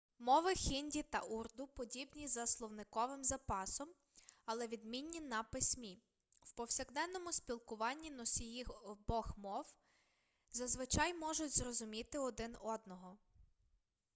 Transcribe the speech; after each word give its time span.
мови 0.19 0.55
хінді 0.55 1.03
та 1.03 1.19
урду 1.19 1.67
подібні 1.67 2.27
за 2.27 2.47
словниковим 2.47 3.23
запасом 3.23 3.89
але 4.45 4.67
відмінні 4.67 5.21
на 5.21 5.43
письмі 5.43 5.99
в 6.41 6.51
повсякденному 6.51 7.31
спілкуванні 7.31 8.11
носії 8.11 8.63
обох 8.63 9.37
мов 9.37 9.65
зазвичай 10.51 11.13
можуть 11.13 11.57
зрозуміти 11.57 12.17
один 12.17 12.57
одного 12.61 13.17